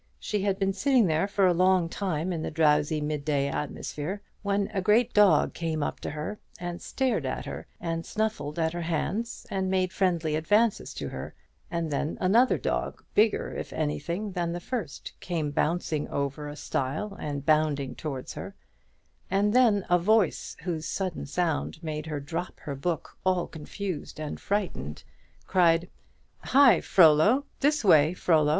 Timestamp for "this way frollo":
27.59-28.49